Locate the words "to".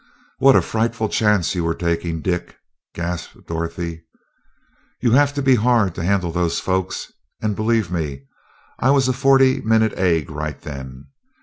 5.35-5.43, 5.93-6.03